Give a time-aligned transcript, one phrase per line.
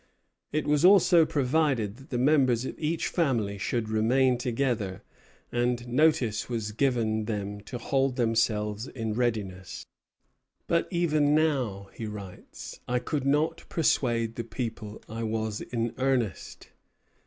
[0.51, 5.03] It was also provided that the members of each family should remain together;
[5.51, 9.85] and notice was given them to hold themselves in readiness.
[10.65, 16.69] "But even now," he writes, "I could not persuade the people I was in earnest."